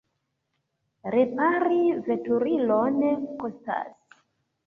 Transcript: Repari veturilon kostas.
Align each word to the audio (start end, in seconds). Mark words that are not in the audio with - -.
Repari 1.15 1.77
veturilon 2.07 2.97
kostas. 3.43 4.19